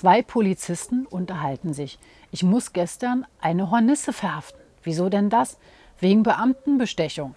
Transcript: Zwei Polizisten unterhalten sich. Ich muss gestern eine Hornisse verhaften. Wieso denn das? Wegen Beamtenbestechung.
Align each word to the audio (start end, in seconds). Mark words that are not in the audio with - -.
Zwei 0.00 0.22
Polizisten 0.22 1.06
unterhalten 1.06 1.72
sich. 1.74 1.98
Ich 2.30 2.44
muss 2.44 2.72
gestern 2.72 3.26
eine 3.40 3.72
Hornisse 3.72 4.12
verhaften. 4.12 4.60
Wieso 4.84 5.08
denn 5.08 5.28
das? 5.28 5.58
Wegen 5.98 6.22
Beamtenbestechung. 6.22 7.34